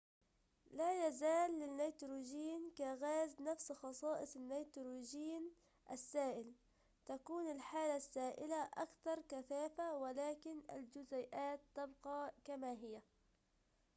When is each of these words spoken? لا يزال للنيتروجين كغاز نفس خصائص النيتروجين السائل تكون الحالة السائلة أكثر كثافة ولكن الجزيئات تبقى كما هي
لا 0.71 1.07
يزال 1.07 1.51
للنيتروجين 1.59 2.71
كغاز 2.77 3.41
نفس 3.41 3.71
خصائص 3.71 4.35
النيتروجين 4.35 5.51
السائل 5.91 6.53
تكون 7.05 7.51
الحالة 7.51 7.95
السائلة 7.95 8.63
أكثر 8.63 9.21
كثافة 9.29 9.97
ولكن 9.97 10.61
الجزيئات 10.73 11.59
تبقى 11.75 12.33
كما 12.45 12.71
هي 12.73 13.01